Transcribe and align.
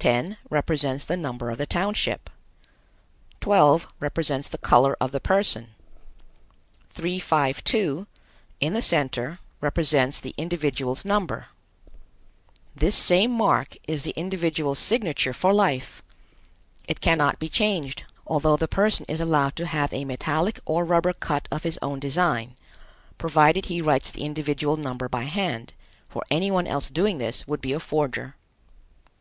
10 0.00 0.38
represents 0.50 1.04
the 1.04 1.16
number 1.16 1.48
of 1.48 1.56
the 1.56 1.66
township. 1.66 2.28
12 3.40 3.86
represents 4.00 4.48
the 4.48 4.58
color 4.58 4.96
of 5.00 5.12
the 5.12 5.20
person. 5.20 5.68
352, 6.90 8.08
in 8.58 8.72
the 8.74 8.82
center, 8.82 9.38
represents 9.60 10.18
the 10.18 10.34
individual's 10.36 11.04
number. 11.04 11.46
This 12.74 12.96
same 12.96 13.30
mark 13.30 13.76
is 13.86 14.02
the 14.02 14.10
individual's 14.16 14.80
signature 14.80 15.32
for 15.32 15.52
life. 15.54 16.02
It 16.88 17.00
cannot 17.00 17.38
be 17.38 17.48
changed, 17.48 18.02
although 18.26 18.56
the 18.56 18.66
person 18.66 19.06
is 19.08 19.20
allowed 19.20 19.54
to 19.54 19.66
have 19.66 19.92
a 19.92 20.04
metallic 20.04 20.58
or 20.64 20.84
rubber 20.84 21.12
cut 21.12 21.46
of 21.52 21.62
his 21.62 21.78
own 21.80 22.00
design, 22.00 22.56
provided 23.16 23.66
he 23.66 23.80
writes 23.80 24.10
the 24.10 24.24
individual 24.26 24.76
number 24.76 25.08
by 25.08 25.22
hand, 25.22 25.72
for 26.08 26.24
any 26.32 26.50
one 26.50 26.66
else 26.66 26.90
doing 26.90 27.18
this 27.18 27.46
would 27.46 27.60
be 27.60 27.72
a 27.72 27.78
forger. 27.78 28.34